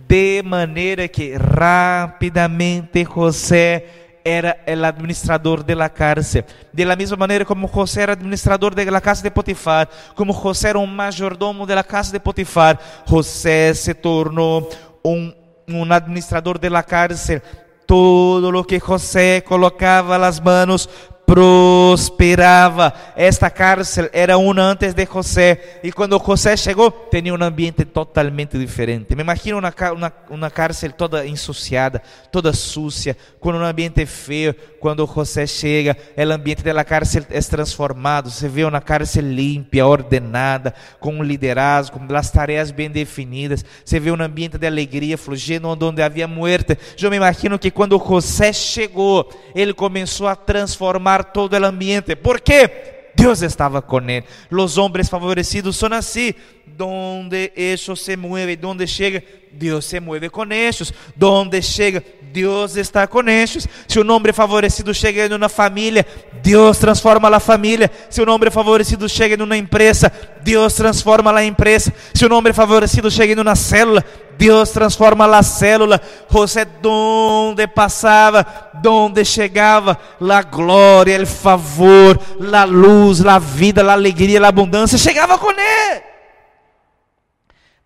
[0.07, 6.43] De manera que rápidamente José era el administrador de la cárcel.
[6.73, 10.69] De la misma manera como José era administrador de la casa de Potifar, como José
[10.69, 14.67] era un mayordomo de la casa de Potifar, José se tornó
[15.01, 15.33] un,
[15.67, 17.41] un administrador de la cárcel.
[17.85, 20.89] Todo lo que José colocaba las manos
[21.27, 22.93] prosperava.
[23.13, 25.81] Esta cárcel era uma antes de José.
[25.83, 29.13] E quando José chegou, tinha um ambiente totalmente diferente.
[29.13, 34.55] Me imagino uma, uma, uma cárcel toda ensuciada, toda sucia, com um ambiente feio.
[34.79, 38.31] Quando José chega, o ambiente da cárcel é transformado.
[38.31, 43.65] Você vê uma cárcel limpa, ordenada, com um liderazgo, com as tarefas bem definidas.
[43.83, 46.77] Você vê um ambiente de alegria fluindo onde havia muerte.
[47.01, 52.15] Eu me imagino que quando José chegou, ele começou a transformar todo el ambiente.
[52.15, 53.11] ¿Por qué?
[53.15, 54.23] Dios estaba con él.
[54.49, 56.35] Los hombres favorecidos son así.
[56.75, 60.93] Donde ellos se mueve, donde llega, Dios se mueve con ellos.
[61.15, 63.67] Donde llega, Dios está con ellos.
[63.87, 66.05] Si un hombre favorecido llega en una familia,
[66.43, 67.91] Dios transforma la familia.
[68.09, 70.11] Si un hombre favorecido llega en una empresa,
[70.43, 71.91] Dios transforma la empresa.
[72.13, 74.05] Si un hombre favorecido llega en una célula,
[74.37, 76.01] Deus transforma a célula.
[76.29, 82.19] José, donde passava, donde chegava, a glória, o favor,
[82.53, 86.16] a luz, a vida, a alegria, a abundância, chegava com ele.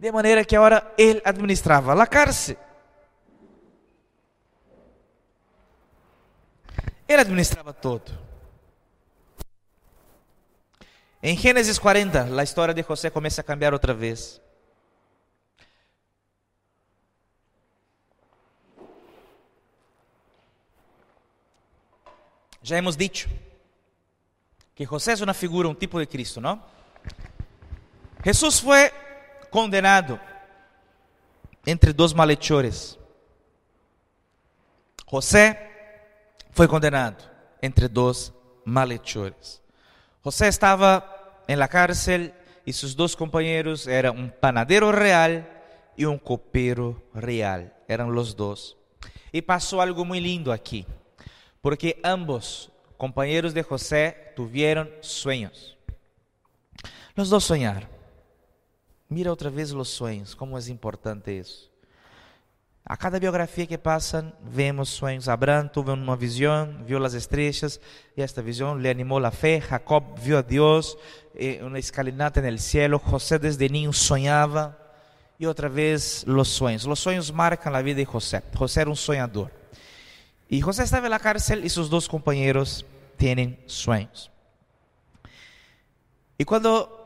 [0.02, 2.58] De maneira que agora ele administrava a cárcel.
[7.08, 8.12] Ele administrava todo.
[11.22, 14.42] Em Gênesis 40, a história de José começa a cambiar outra vez.
[22.64, 23.30] Já hemos dicho
[24.74, 26.60] que José es una figura, un tipo de Cristo, ¿no?
[28.24, 28.92] Jesús fue
[29.52, 30.20] condenado
[31.66, 32.98] entre dos malhechores.
[35.06, 35.70] José
[36.52, 37.24] foi condenado
[37.62, 38.34] entre dos
[38.66, 39.62] malhechores.
[40.24, 41.04] José estava
[41.48, 42.34] em la cárcel
[42.66, 45.44] e seus dois companheiros eram um panadero real
[45.96, 47.66] e um copeiro real.
[47.88, 48.76] Eram os dois.
[49.32, 50.88] E passou algo muito lindo aqui
[51.62, 55.78] porque ambos, compañeros de José, tuvieron sueños.
[57.16, 57.91] Los dos soñaron.
[59.12, 61.70] Mira outra vez os sonhos, como é importante isso.
[62.86, 65.28] A cada biografia que passam, vemos sonhos.
[65.28, 67.78] Abraão teve uma visão, viu as estrelas,
[68.16, 69.60] e esta visão lhe animou a fé.
[69.60, 70.98] Jacob viu a Deus,
[71.62, 73.02] uma escalinata no céu.
[73.06, 74.78] José desde niño sonhava.
[75.38, 76.86] E outra vez, os sonhos.
[76.86, 78.42] Os sonhos marcam a vida de José.
[78.56, 79.52] José era um sonhador.
[80.50, 82.86] Y José estaba en la cárcel y sus dos compañeros
[83.18, 84.32] tienen sueños.
[86.38, 86.98] Y cuando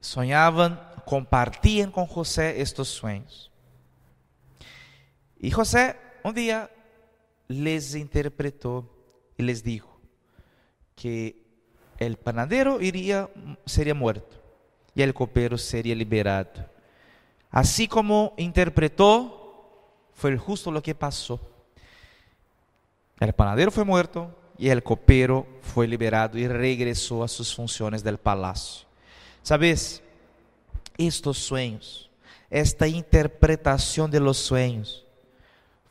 [0.00, 3.50] soñaban, compartían con José estos sueños.
[5.38, 6.70] Y José un día
[7.48, 8.90] les interpretó
[9.36, 10.00] y les dijo
[10.96, 11.42] que
[11.98, 12.78] el panadero
[13.66, 14.42] sería muerto
[14.94, 16.66] y el copero sería liberado.
[17.50, 21.40] Así como interpretó, fue justo lo que pasó.
[23.20, 28.18] El panadero foi morto e el copero foi liberado e regressou a suas funções del
[28.18, 28.86] palacio.
[29.42, 30.02] Sabes,
[30.98, 32.10] estos sueños,
[32.50, 35.04] esta interpretação de los sueños,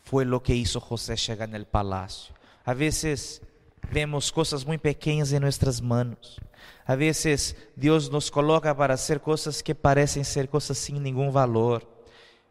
[0.04, 2.34] foi lo que hizo José chegar no palacio.
[2.66, 3.42] A vezes
[3.90, 6.40] vemos coisas muito pequenas em nossas manos.
[6.86, 11.84] A vezes Deus nos coloca para hacer coisas que parecem ser coisas sem nenhum valor.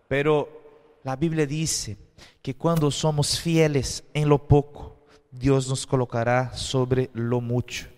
[0.09, 0.49] Pero
[1.05, 1.97] a Bíblia diz
[2.43, 4.97] que quando somos fieles em lo pouco,
[5.31, 7.91] Deus nos colocará sobre lo mucho.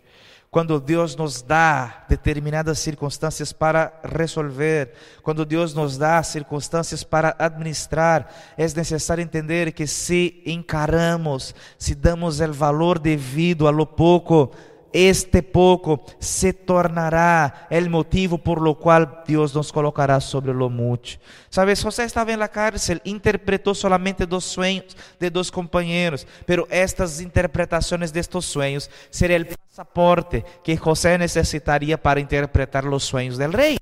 [0.55, 8.33] Quando Deus nos dá determinadas circunstâncias para resolver, quando Deus nos dá circunstâncias para administrar,
[8.57, 14.53] é necessário entender que se encaramos, se damos o valor devido a lo pouco,
[14.95, 21.19] este pouco se tornará el motivo por lo cual Dios nos colocará sobre lo mucho.
[21.51, 27.21] Sabes, José estava en la cárcel, interpretou solamente dos sueños de dos compañeros, pero estas
[27.21, 33.53] interpretaciones de estos sueños sería el pasaporte que José necesitaría para interpretar los sueños del
[33.53, 33.77] rey.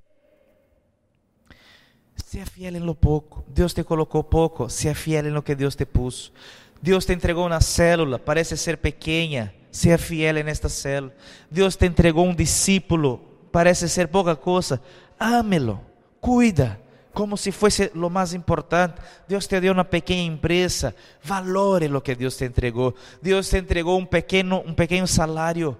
[2.16, 3.44] Sea fiel en lo poco.
[3.46, 4.70] Deus te colocou pouco.
[4.70, 6.32] Sea fiel en lo que Deus te puso.
[6.80, 11.14] Deus te entregou uma célula, parece ser pequena Seja fiel en esta célula.
[11.50, 14.80] Deus te entregou um discípulo, parece ser pouca coisa.
[15.18, 15.80] Ámelo,
[16.20, 16.78] cuida,
[17.12, 19.00] como se fosse lo mais importante.
[19.26, 22.94] Deus te deu uma pequena empresa, valore lo que Deus te entregou.
[23.22, 25.76] Deus te entregou um pequeno, um pequeno salário.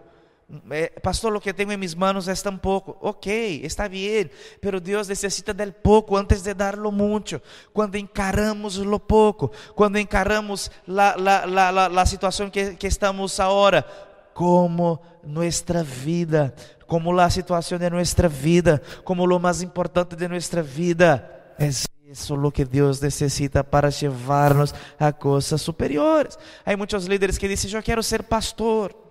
[0.71, 2.99] Eh, pastor, lo que tengo en mis manos es tan poco.
[3.01, 7.41] Ok, está bien, pero Dios necesita del poco antes de dar lo mucho.
[7.73, 12.05] Cuando encaramos lo poco, cuando encaramos la, la, la, la,
[12.53, 13.87] que, que estamos ahora,
[14.35, 16.55] como nuestra vida,
[16.87, 21.55] como la situación de nuestra vida, como lo más importante de nuestra vida.
[21.59, 26.39] Es eso lo que Dios necesita para llevarnos a cosas superiores.
[26.65, 29.02] Hay muchos líderes que dicen, yo quiero ser pastor.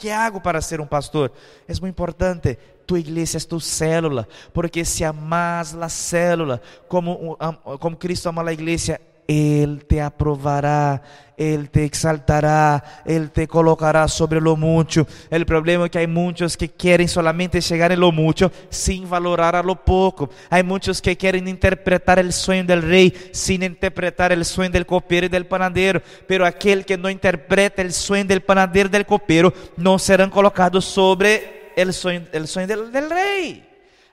[0.00, 1.30] ¿Qué hago para ser un pastor?
[1.68, 2.58] Es muy importante.
[2.86, 7.36] Tu iglesia es tu célula, porque si amas la célula como,
[7.78, 11.02] como Cristo ama la iglesia, Él te aprovará,
[11.36, 15.06] Él te exaltará, Él te colocará sobre lo mucho.
[15.30, 19.54] El problema es que hay muchos que quieren solamente llegar en lo mucho sin valorar
[19.54, 20.30] a lo poco.
[20.48, 25.26] Hay muchos que quieren interpretar el sueño del rey sin interpretar el sueño del copero
[25.26, 26.02] y del panadero.
[26.26, 30.86] Pero aquel que no interpreta el sueño del panadero y del copero no serán colocados
[30.86, 33.64] sobre el sueño, el sueño del, del rey.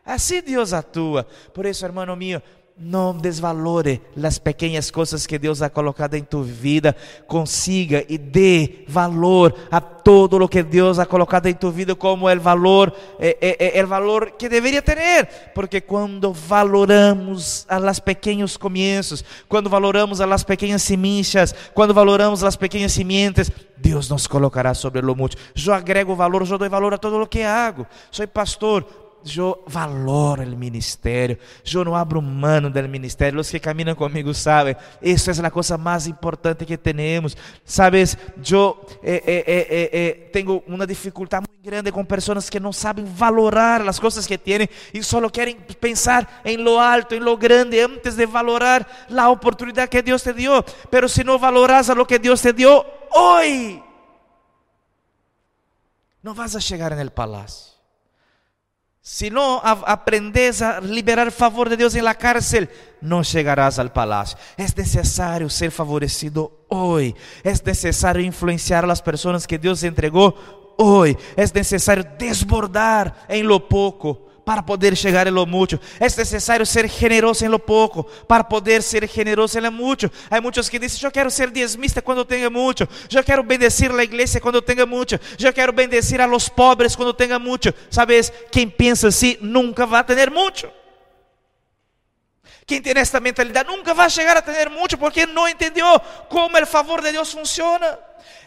[0.06, 1.26] Así Dios actúa.
[1.52, 2.40] Por eso, hermano mío,
[2.80, 6.96] não desvalore as pequenas coisas que Deus ha colocado em tu vida.
[7.26, 12.30] Consiga e dê valor a todo o que Deus ha colocado em tu vida como
[12.30, 15.28] o valor, é, é, o valor que deveria ter.
[15.56, 22.92] Porque quando valoramos as pequenos começos, quando valoramos as pequenas sementes, quando valoramos as pequenas
[22.92, 25.36] sementes, Deus nos colocará sobre o muito.
[25.56, 27.88] Eu agrego valor, eu dou valor a todo o que hago.
[28.12, 31.38] Sou pastor eu valoro o ministério,
[31.74, 33.40] eu não abro mano do ministério.
[33.40, 37.36] Os que caminham comigo sabem, isso é a coisa mais importante que temos.
[37.66, 38.18] Sabes,
[38.50, 44.00] eu eh, eh, eh, eh, dificuldade muito grande com pessoas que não sabem valorar as
[44.00, 48.26] coisas que têm e só querem pensar em lo alto, em lo grande, antes de
[48.26, 50.64] valorar a oportunidade que Deus te deu.
[50.90, 53.84] Pero se não valoras a lo que Deus te deu hoje,
[56.24, 57.77] não vas a chegar no palácio.
[59.10, 64.38] Si no aprendes a liberar favor de Dios en la cárcel, no llegarás al palacio.
[64.58, 67.16] Es necesario ser favorecido hoy.
[67.42, 70.36] Es necesario influenciar a las personas que Dios entregó
[70.78, 71.18] hoy.
[71.38, 75.78] Es necesario desbordar en lo poco para poder chegar em lo mucho.
[76.00, 80.10] É necessário ser generoso em lo pouco para poder ser generoso em lo mucho.
[80.32, 82.88] Há muitos que dizem: Eu quero ser diezmista quando tenha muito.
[83.14, 85.20] Eu quero bendecir a igreja quando tenha muito.
[85.38, 87.74] Eu quero bendecir a los pobres quando tenha muito.
[87.92, 90.70] Sabes, quem pensa assim nunca vai ter muito.
[92.68, 95.86] Quem tem esta mentalidade nunca vai chegar a ter muito porque não entendeu
[96.28, 97.98] como o favor de Deus funciona.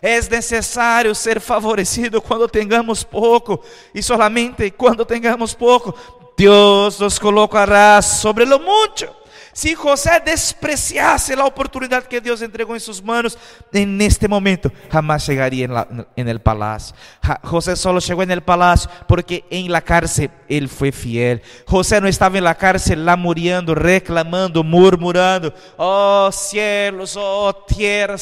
[0.02, 5.94] É necessário ser favorecido quando tengamos pouco, e solamente quando tengamos pouco,
[6.36, 9.08] Deus nos colocará sobre lo mucho.
[9.52, 13.36] Si José despreciase la oportunidad que Dios entregó en sus manos,
[13.72, 16.94] en este momento en, la, en, el palacio.
[17.42, 21.42] José solo llegó en el palacio porque en la cárcel él fue fiel.
[21.66, 25.52] José no estaba en la cárcel lamuriando, reclamando, murmurando.
[25.76, 28.16] Oh cielos, oh tierra,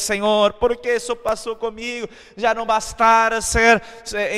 [0.59, 2.07] ¿por qué eso pasó conmigo?
[2.37, 3.83] Ya no bastara ser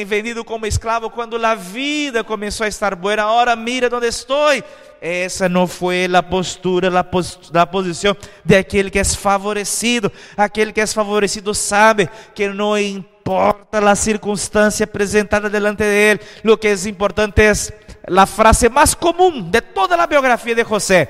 [0.07, 3.23] vendido como esclavo cuando la vida comenzó a estar buena.
[3.23, 4.63] Ahora mira donde estoy.
[5.01, 10.13] Essa não foi a postura, a, post, a posição de aquele que é favorecido.
[10.37, 16.21] Aquele que é favorecido sabe que não importa a circunstância apresentada delante de ele.
[16.45, 17.53] Lo que é importante é
[18.15, 21.09] a frase mais comum de toda a biografia de José: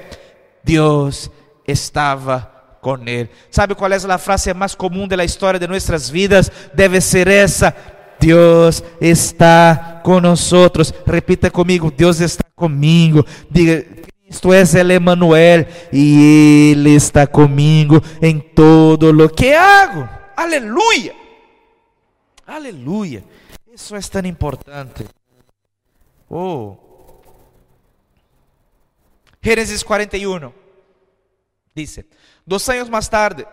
[0.62, 1.28] Deus
[1.66, 2.48] estava
[2.80, 3.28] com ele.
[3.50, 6.48] ¿Sabe qual é a frase mais comum da história de nossas vidas?
[6.72, 7.74] Deve ser essa:
[8.20, 10.92] Deus está nós.
[11.06, 13.24] Repita comigo: Deus está comigo.
[13.50, 13.84] Diga:
[14.30, 20.08] Cristo é el e Ele está comigo em todo lo que hago.
[20.36, 21.14] Aleluia!
[22.46, 23.24] Aleluia!
[23.74, 25.04] Isso é tão importante.
[26.28, 26.76] Oh.
[29.42, 30.52] Gênesis 41
[31.74, 32.06] dice:
[32.46, 33.44] Dos anos mais tarde,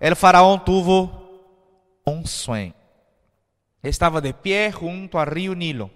[0.00, 1.08] el faraón tuvo
[2.04, 2.74] um sonho.
[3.82, 5.90] Estava de pé junto ao rio Nilo,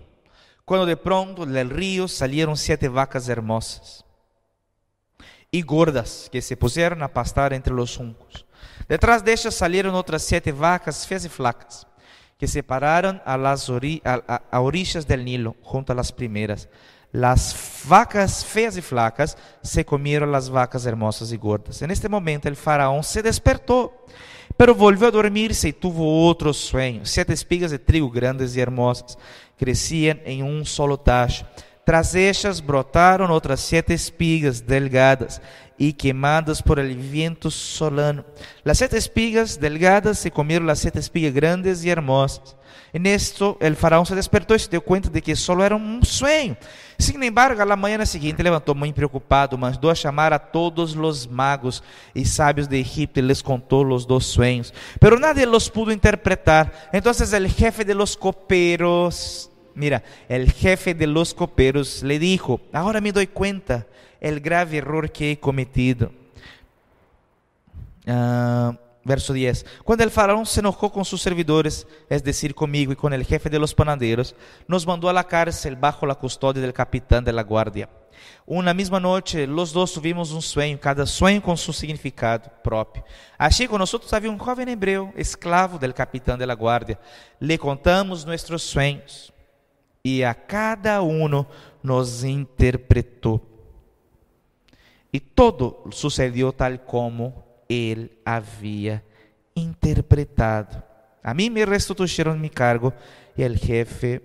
[0.65, 4.05] quando de pronto del rio salieron siete vacas hermosas
[5.53, 8.45] e gordas que se puseram a pastar entre los juncos.
[8.89, 11.87] Detrás de ellas salieron outras siete vacas feas e flacas
[12.37, 13.75] que se pararam a, las a,
[14.27, 16.69] a, a orillas del Nilo junto a las primeras.
[17.13, 17.55] Las
[17.85, 21.81] vacas feas e flacas se comieron las vacas hermosas e gordas.
[21.83, 23.93] En este momento el faraón se despertou
[24.57, 27.01] Pero volvió a dormirse y tuvo otro sueño.
[27.05, 29.19] Siete espigas de trigo grandes y hermosas
[29.59, 31.47] crecían en un solo tacho.
[31.85, 35.43] Tras ellas brotaron otras siete espigas delgadas
[35.77, 38.25] y quemadas por el viento solano.
[38.63, 42.57] Las siete espigas delgadas se comieron las siete espigas grandes y hermosas.
[42.95, 46.05] En esto el faraón se despertó y se dio cuenta de que solo era un
[46.05, 46.57] sueño.
[46.97, 51.29] Sin embargo, a la mañana siguiente levantó muy preocupado, mandó a llamar a todos los
[51.29, 51.83] magos
[52.15, 54.73] y sabios de Egipto y les contó los dos sueños.
[55.01, 56.89] Pero nadie los pudo interpretar.
[56.93, 63.01] Entonces el jefe de los coperos Mira, el jefe de los coperos le dijo, ahora
[63.01, 63.89] me doy cuenta
[64.21, 66.13] el grave error que he cometido.
[68.07, 69.65] Uh, verso 10.
[69.85, 73.51] Cuando el faraón se enojó con sus servidores, es decir, conmigo y con el jefe
[73.51, 74.35] de los panaderos,
[74.67, 77.89] nos mandó a la cárcel bajo la custodia del capitán de la guardia.
[78.47, 83.05] Una misma noche, los dos tuvimos un sueño, cada sueño con su significado propio.
[83.37, 86.99] Allí con nosotros había un joven hebreo, esclavo del capitán de la guardia.
[87.41, 89.33] Le contamos nuestros sueños
[90.05, 91.47] e a cada um
[91.83, 93.41] nos interpretou.
[95.11, 99.03] E todo sucedeu tal como ele havia
[99.55, 100.83] interpretado.
[101.23, 102.93] A mim me restituyeron mi cargo
[103.37, 104.21] e el jefe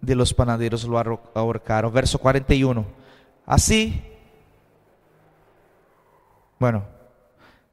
[0.00, 0.98] de los panaderos lo
[1.34, 1.92] ahorcaron.
[1.92, 2.86] Verso 41.
[3.44, 4.02] Así,
[6.58, 6.84] bueno,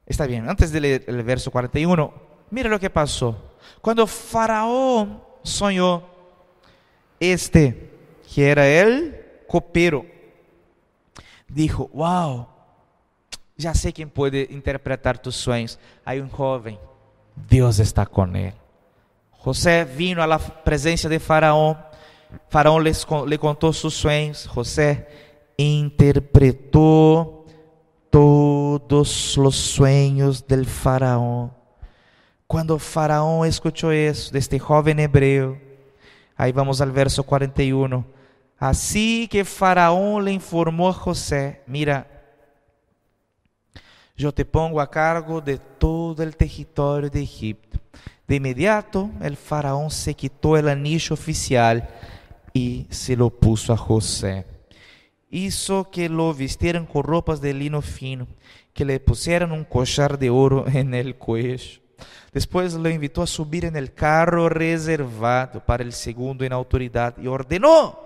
[0.06, 0.48] está bien.
[0.48, 2.12] Antes de leer el verso 41,
[2.50, 3.56] mira lo que pasó.
[3.80, 6.02] Cuando Faraón sonhou
[7.20, 7.90] este,
[8.32, 10.04] que era el copero,
[11.48, 12.46] dijo, wow,
[13.58, 15.78] já sei quem pode interpretar tus sueños.
[16.06, 16.78] Hay um jovem,
[17.34, 18.54] Deus está com ele.
[19.44, 21.74] José vino à presença de Faraó.
[22.48, 24.48] Faraó le contou seus sonhos.
[24.54, 25.08] José
[25.58, 27.46] interpretou
[28.10, 31.50] todos os sonhos del Faraó.
[32.46, 35.58] Quando Faraón escuchou isso deste jovem hebreu,
[36.36, 38.04] aí vamos ao verso 41.
[38.58, 42.17] Assim que Faraón le informou a José: Mira,
[44.24, 47.78] eu te pongo a cargo de todo o território de Egipto.
[48.26, 51.88] De imediato, el faraón se quitou el anillo oficial
[52.54, 54.44] e se lo puso a José.
[55.30, 58.26] Hizo que lo vistieran con ropas de lino fino,
[58.74, 61.80] que le pusieran un collar de oro en el cuello
[62.32, 67.26] Después lo invitó a subir en el carro reservado para el segundo en autoridad y
[67.26, 68.00] ordenó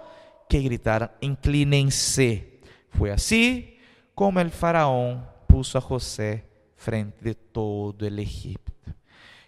[0.49, 2.61] que gritaran, inclínense.
[2.91, 3.79] Fue así
[4.15, 8.73] como el faraón puso a José frente de todo el Egipto.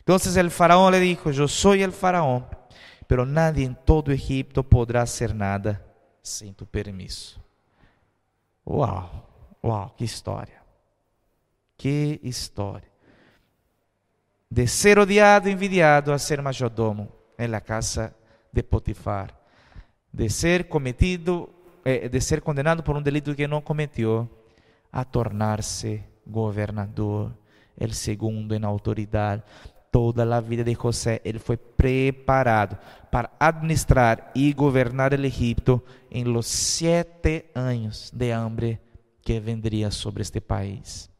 [0.00, 2.46] Entonces el faraón le dijo, yo soy el faraón,
[3.07, 5.82] pero nadie en todo Egipto podrá hacer nada
[6.20, 7.42] sin tu permiso.
[8.66, 9.09] Wow,
[9.62, 10.62] wow, qué historia.
[11.78, 12.90] Qué historia
[14.50, 18.14] de ser odiado envidiado a ser mayordomo em la casa
[18.52, 19.34] de Potifar,
[20.12, 21.50] de ser cometido,
[21.84, 24.30] eh, de ser condenado por um delito que não cometeu,
[24.95, 27.36] a tornar-se governador,
[27.76, 29.42] el segundo em autoridade.
[29.90, 32.78] Toda a vida de José, ele foi preparado
[33.11, 38.80] para administrar e governar o Egipto em los sete anos de hambre
[39.20, 41.11] que vendria sobre este país.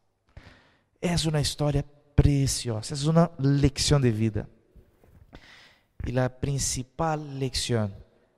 [1.01, 4.47] É uma história preciosa, es una lección de vida.
[6.05, 7.93] Y la principal lección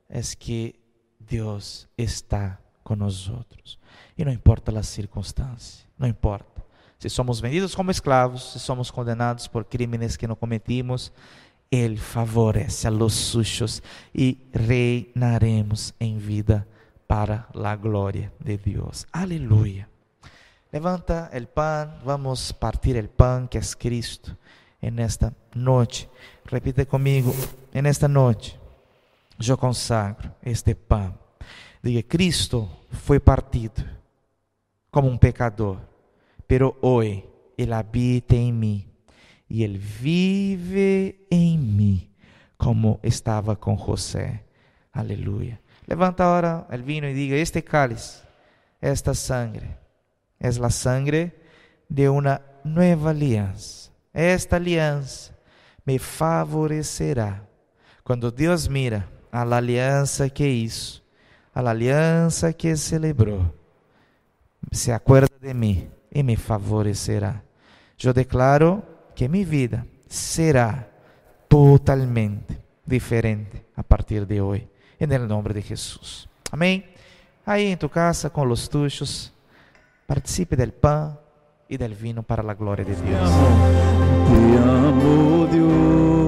[0.08, 0.80] es que
[1.18, 3.78] Dios está con nosotros.
[4.16, 6.64] Y no importa las circunstancias, no importa.
[6.96, 11.12] Si somos vendidos como esclavos, si somos condenados por crímenes que no cometimos,
[11.70, 13.82] Él favorece a los suyos
[14.14, 16.66] y reinaremos en vida
[17.06, 19.06] para la gloria de Dios.
[19.12, 19.86] Aleluya.
[20.72, 24.34] Levanta el pan, vamos a partir el pan que es Cristo
[24.80, 26.08] en esta noche.
[26.46, 27.34] Repite conmigo,
[27.74, 28.58] en esta noche
[29.38, 31.27] yo consagro este pan.
[31.82, 33.84] Diga, Cristo fue partido
[34.90, 35.78] como un pecador,
[36.46, 37.24] pero hoy
[37.56, 38.88] Él habita en mí
[39.48, 42.10] y Él vive en mí
[42.56, 44.44] como estaba con José.
[44.92, 45.60] Aleluya.
[45.86, 48.22] Levanta ahora el vino y diga, este cáliz,
[48.80, 49.78] esta sangre
[50.38, 51.34] es la sangre
[51.88, 53.90] de una nueva alianza.
[54.12, 55.32] Esta alianza
[55.84, 57.46] me favorecerá.
[58.02, 61.02] Quando Deus mira a aliança que hizo,
[61.66, 63.52] a aliança que celebrou,
[64.70, 67.42] se acuerda de mim e me favorecerá.
[68.00, 68.80] Eu declaro
[69.16, 70.86] que minha vida será
[71.48, 72.56] totalmente
[72.86, 74.68] diferente a partir de hoje,
[75.00, 76.28] en el nombre de Jesus.
[76.52, 76.84] Amém?
[77.44, 79.32] Aí em tu casa com os tuchos.
[80.06, 81.18] Participe del pan
[81.68, 83.30] y del vino para la gloria de Dios.
[84.28, 86.27] Te amo, Dios, pues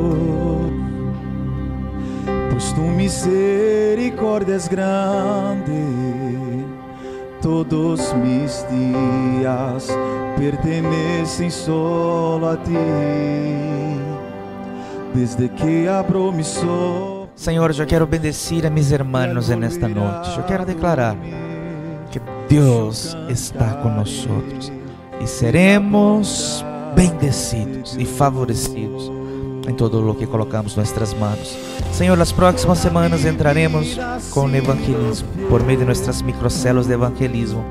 [2.81, 5.85] Tu misericórdia é grande,
[7.43, 9.89] todos mis dias
[10.39, 12.73] pertenecem solo a ti.
[15.13, 17.29] Desde que abro ojos.
[17.35, 20.39] Senhor, eu quero bendecir a mis hermanos nesta noite.
[20.39, 21.19] Eu quero declarar
[22.11, 22.19] que
[22.49, 24.43] Deus está conosco
[25.21, 26.65] e seremos
[26.97, 29.20] bendecidos e favorecidos
[29.69, 31.57] em todo o que colocamos nossas mãos.
[31.93, 33.99] Senhor, nas próximas semanas entraremos
[34.31, 37.65] com o evangelismo, por meio de nossas microcelas de evangelismo.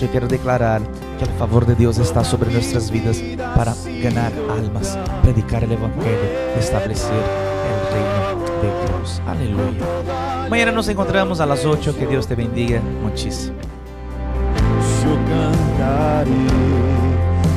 [0.00, 0.82] Eu quero declarar
[1.18, 3.22] que o favor de Deus está sobre nossas vidas
[3.54, 9.22] para ganhar almas, predicar o evangelho, estabelecer o reino de Deus.
[9.26, 10.44] Aleluia.
[10.46, 11.94] Amanhã nos encontramos a las 8.
[11.94, 13.56] Que Deus te bendiga muchísimo.
[15.06, 16.34] Eu cantarei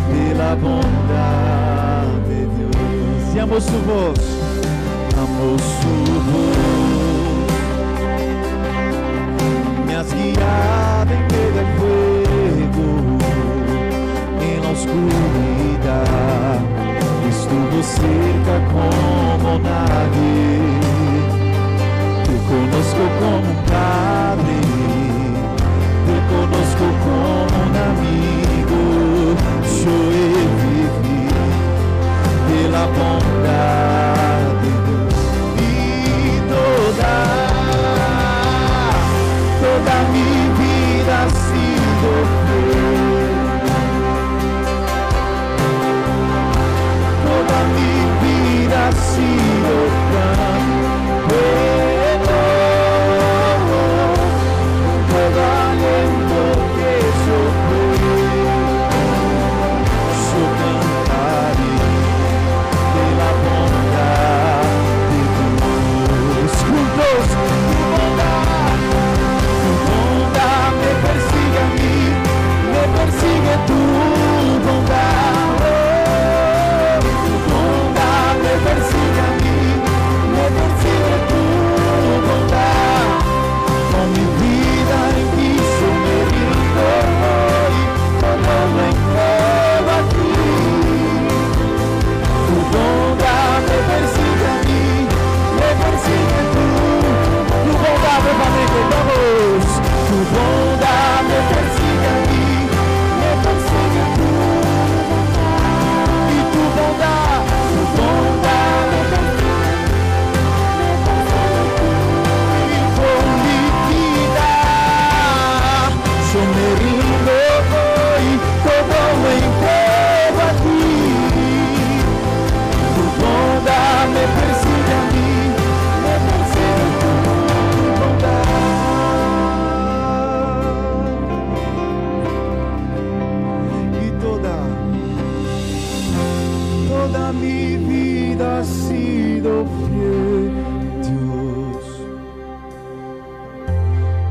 [0.09, 1.66] pela bondade de
[3.37, 3.37] Deus.
[3.37, 4.19] E amo sua voz,
[5.15, 6.57] amo sua voz.
[9.85, 12.87] Me has guiado em meio ao fuego,
[14.63, 16.59] la oscuridad.
[17.29, 20.57] Estuvo cerca como nadie.
[22.23, 24.57] Te conozco como um padre.
[26.05, 28.79] Te conozco como un amigo,
[29.63, 30.66] he vivido
[32.77, 35.15] de la bondad de Dios
[35.57, 37.15] y toda,
[39.61, 40.36] toda mi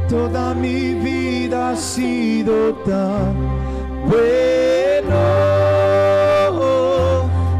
[0.09, 3.35] Toda mi vida ha sido tan
[4.07, 5.19] bueno,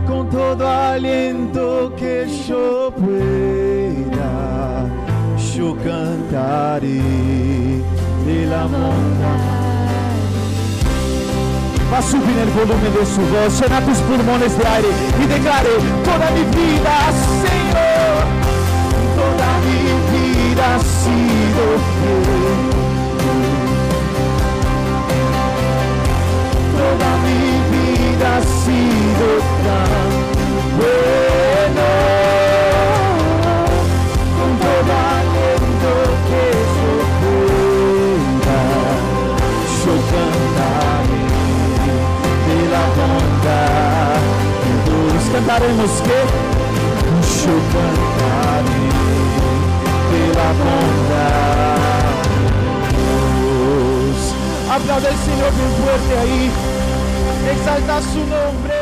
[0.07, 4.31] con todo aliento que yo pueda,
[5.57, 7.03] yo cantaré
[8.27, 9.57] de la montaña.
[11.93, 14.89] Va a subir el volumen de su voz, llena tus pulmones de aire
[15.23, 15.71] y declare
[16.05, 17.13] toda mi vida,
[17.43, 17.56] Señor,
[20.57, 22.71] vida ha sido fiel.
[26.77, 27.43] Toda mi
[27.73, 29.29] vida ha sido
[29.65, 30.09] tan
[30.79, 31.89] bueno,
[34.37, 35.91] con todo aliento
[36.29, 36.45] que
[36.77, 38.61] yo pueda,
[39.83, 41.25] yo cantaré
[42.47, 44.21] de la bondad
[44.63, 45.25] de Dios.
[45.33, 46.19] Cantaremos que
[47.45, 48.06] yo cantaré
[50.59, 51.77] bondad.
[54.71, 56.51] Aplauda al Señor bien fuerte ahí.
[57.51, 58.76] Exalta su nombre.